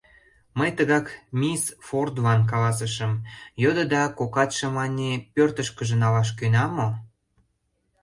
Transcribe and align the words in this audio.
Мый 0.57 0.71
тыгак 0.77 1.05
мисс 1.39 1.63
Фордлан 1.87 2.41
каласышым, 2.51 3.13
йодо 3.63 3.83
да, 3.93 4.03
кокатше, 4.17 4.67
мане, 4.75 5.11
пӧртышкыжӧ 5.33 5.95
налаш 6.03 6.29
кӧна 6.37 6.65
мо? 6.75 6.87